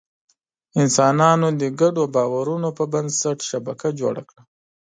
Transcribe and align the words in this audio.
انسانانو 0.81 1.47
د 1.61 1.63
ګډو 1.79 2.03
باورونو 2.15 2.69
پر 2.77 2.85
بنسټ 2.93 3.37
شبکه 3.49 3.87
جوړه 3.99 4.23
کړه. 4.29 4.41